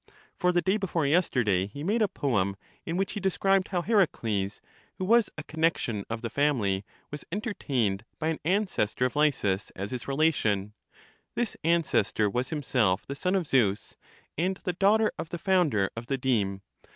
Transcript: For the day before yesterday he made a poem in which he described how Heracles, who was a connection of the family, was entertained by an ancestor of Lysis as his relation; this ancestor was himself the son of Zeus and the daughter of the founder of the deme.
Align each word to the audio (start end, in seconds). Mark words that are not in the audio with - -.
For 0.33 0.51
the 0.51 0.63
day 0.63 0.77
before 0.77 1.05
yesterday 1.05 1.67
he 1.67 1.83
made 1.83 2.01
a 2.01 2.07
poem 2.07 2.55
in 2.87 2.97
which 2.97 3.11
he 3.11 3.19
described 3.19 3.67
how 3.67 3.83
Heracles, 3.83 4.59
who 4.97 5.05
was 5.05 5.29
a 5.37 5.43
connection 5.43 6.05
of 6.09 6.23
the 6.23 6.29
family, 6.31 6.83
was 7.11 7.23
entertained 7.31 8.03
by 8.17 8.29
an 8.29 8.39
ancestor 8.43 9.05
of 9.05 9.15
Lysis 9.15 9.69
as 9.75 9.91
his 9.91 10.07
relation; 10.07 10.73
this 11.35 11.55
ancestor 11.63 12.27
was 12.27 12.49
himself 12.49 13.05
the 13.05 13.13
son 13.13 13.35
of 13.35 13.45
Zeus 13.45 13.95
and 14.39 14.57
the 14.63 14.73
daughter 14.73 15.11
of 15.19 15.29
the 15.29 15.37
founder 15.37 15.91
of 15.95 16.07
the 16.07 16.17
deme. 16.17 16.61